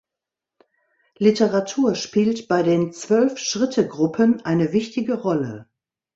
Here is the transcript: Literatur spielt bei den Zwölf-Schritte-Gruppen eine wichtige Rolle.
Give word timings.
Literatur 1.19 1.93
spielt 1.93 2.47
bei 2.47 2.63
den 2.63 2.91
Zwölf-Schritte-Gruppen 2.91 4.43
eine 4.43 4.73
wichtige 4.73 5.13
Rolle. 5.13 5.69